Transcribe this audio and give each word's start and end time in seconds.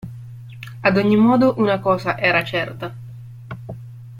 Ad 0.81 0.95
ogni 0.97 1.15
modo, 1.15 1.53
una 1.57 1.77
cosa 1.79 2.17
era 2.17 2.43
certa. 2.43 2.91